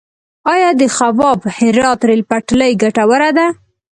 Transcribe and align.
آیا 0.53 0.69
د 0.79 0.81
خواف- 0.95 1.39
هرات 1.57 1.99
ریل 2.07 2.21
پټلۍ 2.29 2.71
ګټوره 2.83 3.29
ده؟ 3.37 3.47